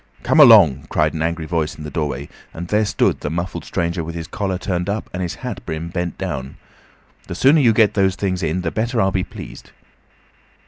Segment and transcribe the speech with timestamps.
[0.23, 4.03] "Come along," cried an angry voice in the doorway, and there stood the muffled stranger
[4.03, 6.57] with his collar turned up, and his hat brim bent down.
[7.27, 9.69] "The sooner you get those things in the better I'll be pleased."